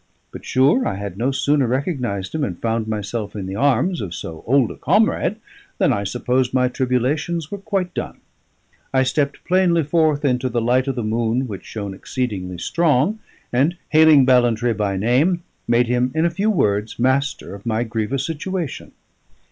But, 0.31 0.43
sure, 0.45 0.87
I 0.87 0.95
had 0.95 1.15
no 1.15 1.29
sooner 1.29 1.67
recognised 1.67 2.33
him, 2.33 2.43
and 2.43 2.57
found 2.59 2.87
myself 2.87 3.35
in 3.35 3.45
the 3.45 3.55
arms 3.55 4.01
of 4.01 4.15
so 4.15 4.43
old 4.47 4.71
a 4.71 4.75
comrade, 4.75 5.35
than 5.77 5.93
I 5.93 6.05
supposed 6.05 6.55
my 6.55 6.69
tribulations 6.69 7.51
were 7.51 7.59
quite 7.59 7.93
done. 7.93 8.17
I 8.95 9.03
stepped 9.03 9.43
plainly 9.45 9.83
forth 9.83 10.25
into 10.25 10.49
the 10.49 10.59
light 10.59 10.87
of 10.87 10.95
the 10.95 11.03
moon, 11.03 11.47
which 11.47 11.65
shone 11.65 11.93
exceedingly 11.93 12.57
strong, 12.57 13.19
and 13.53 13.77
hailing 13.89 14.25
Ballantrae 14.25 14.73
by 14.73 14.97
name, 14.97 15.43
made 15.67 15.85
him 15.85 16.09
in 16.15 16.25
a 16.25 16.31
few 16.31 16.49
words 16.49 16.97
master 16.97 17.53
of 17.53 17.67
my 17.67 17.83
grievous 17.83 18.25
situation. 18.25 18.93